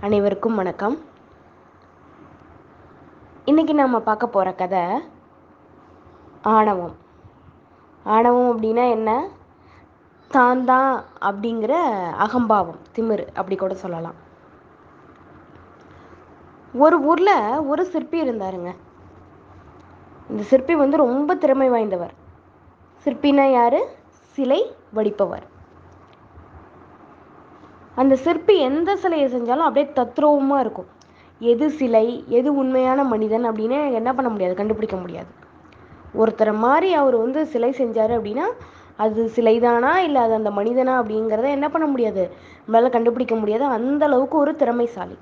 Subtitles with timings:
[0.00, 0.98] அனைவருக்கும் வணக்கம்.
[3.44, 4.80] இன்னைக்கு நம்ம பார்க்க போகிற கதை
[6.42, 6.96] ஆணவம்.
[8.04, 9.28] ஆணவம் அப்படின்னா என்ன?
[10.28, 11.72] தான் தான் அப்படிங்கிற
[12.12, 14.14] அகம்பாவம் திமிர் அப்படி கூட சொல்லலாம்.
[16.74, 18.74] ஒரு ஊரில் ஒரு சிற்பி இருந்தாருங்க.
[20.30, 22.14] இந்த சிற்பி வந்து ரொம்ப திறமை வாய்ந்தவர்.
[23.04, 23.96] சிற்பினா யாரு?
[24.20, 25.54] சிலை வடிப்பவர்.
[27.96, 30.88] அந்த சிற்பி எந்த சிலையை செஞ்சாலும் அப்படியே தத்ரூபமாக இருக்கும்.
[31.38, 35.30] எது சிலை எது உண்மையான மனிதன் அப்படின்னு என்ன பண்ண முடியாது கண்டுபிடிக்க முடியாது.
[36.18, 38.46] ஒருத்தரை மாதிரி அவர் வந்து சிலை செஞ்சார் அப்படின்னா
[38.96, 42.22] அது சிலைதானா இல்லை அது அந்த மனிதனா அப்படிங்கிறத என்ன பண்ண முடியாது?
[42.66, 43.64] நம்மளால் கண்டுபிடிக்க முடியாது.
[43.64, 45.18] அந்த அளவுக்கு ஒரு திறமைசாலி.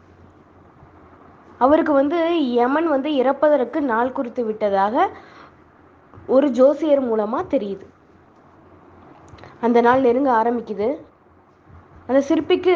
[1.59, 2.19] அவருக்கு வந்து
[2.53, 5.09] யமன் வந்து இறப்பதற்கு நாள் குறித்து விட்டதாக
[6.27, 7.87] ஒரு ஜோசியர் மூலமாக தெரியுது.
[9.61, 10.89] அந்த நாள் நெருங்க ஆரம்பிக்குது.
[12.07, 12.75] அந்த சிற்பிக்கு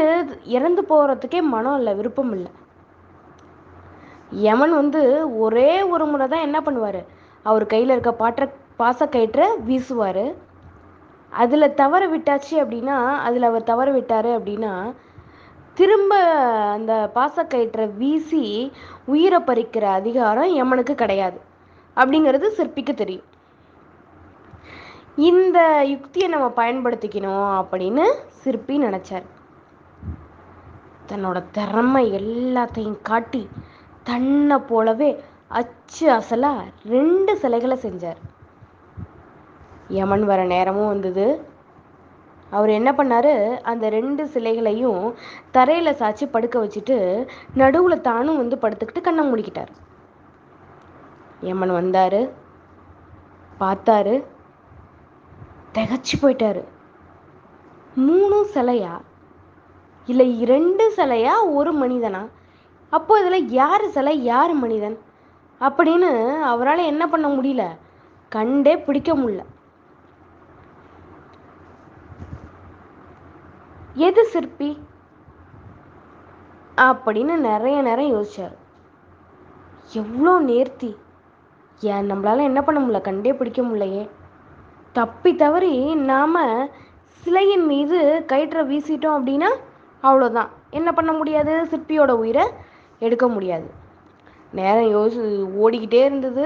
[0.56, 2.50] இறந்து போகிறதுக்கே மனம் இல்லை விருப்பம் இல்லை.
[4.46, 5.02] யமன் வந்து
[5.39, 7.00] ஒரே ஒரு முறை தான் என்ன பண்ணுவார்?
[7.42, 8.44] அவர் கையில் இருக்க பாற்ற
[8.78, 10.25] பாசக்கயிற்றை வீசுவார்.
[11.33, 14.72] அதில் தவற விட்டாச்சு அப்படின்னா அதில் அவர் தவற விட்டார் அப்படின்னா
[15.75, 16.12] திரும்ப
[16.77, 18.44] அந்த பாசக்கயிற்றை வீசி
[19.05, 21.38] உயிரை பறிக்கிற அதிகாரம் யமனுக்கு கிடையாது.
[21.97, 23.27] அப்படிங்கிறது சிற்பிக்கு தெரியும்.
[25.27, 29.25] இந்த யுக்தியை நம்ம பயன்படுத்திக்கணும் அப்படின்னு சிற்பி நினச்சார்.
[31.08, 33.48] தன்னோட திறமை எல்லாத்தையும் காட்டி
[34.02, 38.16] தன்னை போலவே அச்சு அசலாக ரெண்டு சிலைகளை செஞ்சார்.
[39.88, 41.27] யமன் வர நேரமும் வந்தது.
[42.50, 43.60] அவர் என்ன பண்ணார்?
[43.60, 45.14] அந்த ரெண்டு சிலைகளையும்
[45.50, 49.72] தரையில் சாய்ச்சி படுக்க வச்சுட்டு நடுவில் தானும் வந்து படுத்துக்கிட்டு கண்ணை மூடிக்கிட்டார்.
[51.41, 52.20] யமன் வந்தார்.
[53.60, 54.25] பார்த்தாரு.
[55.74, 56.64] திகச்சு போயிட்டாரு.
[57.97, 59.00] மூணும் சிலையா?
[60.06, 61.55] இல்லை இரண்டு சிலையா?
[61.55, 62.28] ஒரு மனிதனா?
[62.91, 64.98] அப்போ இதில் யார் சிலை யார் மனிதன்?
[65.60, 67.77] அப்படின்னு அவரால் என்ன பண்ண முடியல?
[68.28, 69.44] கண்டே பிடிக்க முடியல.
[73.94, 74.87] எது சிற்பி?
[76.76, 78.56] அப்படின்னு நிறைய நேரம் யோசிச்சார்.
[79.93, 80.97] எவ்வளோ நேர்த்தி.
[81.81, 83.00] ஏன் நம்மளால என்ன பண்ண முடியல?
[83.00, 84.10] கண்டே பிடிக்க முடியலையே.
[84.98, 85.75] தப்பி தவறி
[86.10, 86.36] நாம்
[87.20, 87.98] சிலையின் மீது
[88.31, 89.48] கயிற்றை வீசிட்டோம் அப்படின்னா
[90.03, 90.50] அவ்வளோதான்.
[90.70, 91.53] என்ன பண்ண முடியாது?
[91.70, 92.44] சிற்பியோட உயிரை
[92.98, 93.69] எடுக்க முடியாது.
[94.58, 95.22] நேரம் யோசி
[95.64, 96.44] ஓடிக்கிட்டே இருந்தது.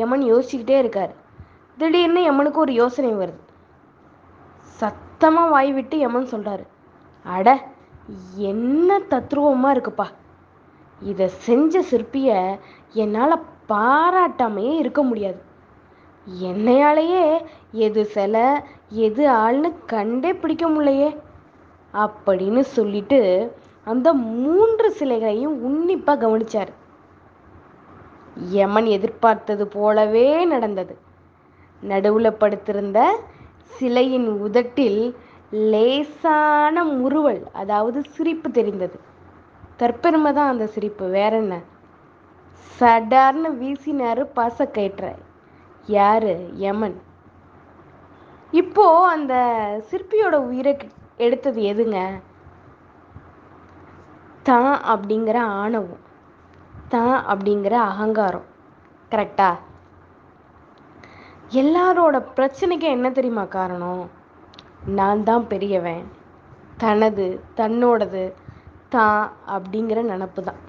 [0.00, 1.12] யமன் யோசிச்சுக்கிட்டே இருக்கார்.
[1.78, 3.40] திடீர்னு யமனுக்கு ஒரு யோசனை வருது.
[4.80, 6.64] சத்தமாக வாய் விட்டு யமன் சொல்கிறாரு
[7.36, 7.48] அட
[8.50, 10.06] என்ன தத்ரூபமாக இருக்குப்பா.
[11.02, 12.38] இதை செஞ்ச சிற்பியை
[13.02, 15.40] என்னால் பாராட்டாமையே இருக்க முடியாது.
[16.42, 17.40] என்னையாலேயே
[17.72, 18.42] எது சிலை
[18.88, 21.16] எது ஆள்னு கண்டே பிடிக்க முடியலையே.
[21.92, 23.20] அப்படின்னு சொல்லிட்டு
[23.84, 26.68] அந்த மூன்று சிலைகளையும் உன்னிப்பாக கவனிச்சார்.
[28.34, 30.98] யமன் எதிர்பார்த்தது போலவே நடந்தது.
[31.82, 33.20] நடுவுல படுத்திருந்த
[33.64, 35.16] சிலையின் உதட்டில்
[35.50, 39.00] லேசான முறுவல் அதாவது சிரிப்பு தெரிந்தது.
[39.78, 41.08] தற்பெருமை தான் அந்த சிரிப்பு.
[41.08, 41.60] வேற என்ன?
[42.80, 45.14] சடார்னு வீசினாரு பாசக்கயிற்றை.
[45.88, 46.30] யார்?
[46.54, 47.00] யமன்.
[48.52, 49.34] இப்போ அந்த
[49.90, 50.78] சிற்பியோட உயிரை
[51.16, 51.98] எடுத்தது எதுங்க?
[54.42, 56.04] தான் அப்படிங்கிற ஆணவம்.
[56.88, 58.46] தான் அப்படிங்கிற அகங்காரம்.
[59.12, 59.48] கரெக்டா
[61.52, 64.10] எல்லாரோட பிரச்சனைக்கு என்ன தெரியுமா காரணம்?
[64.98, 66.02] நான் தான் பெரியவன்.
[66.76, 68.34] தனது தன்னோடது
[68.88, 70.60] தான் அப்படிங்கிற நினப்பு தான்.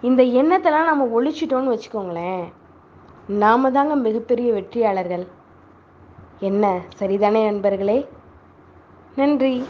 [0.00, 2.44] இந்த எண்ணத்தெல்லாம் நம்ம ஒழிச்சிட்டோம்னு வச்சுக்கோங்களேன்.
[3.28, 5.26] நாம தாங்க மிகப்பெரிய வெற்றியாளர்கள்.
[6.40, 8.08] என்ன சரிதானே நண்பர்களே?
[9.16, 9.64] நன்றி.